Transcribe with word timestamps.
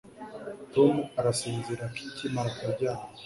tom 0.73 0.93
arasinzira 1.19 1.83
akimara 2.07 2.49
kuryama 2.57 3.05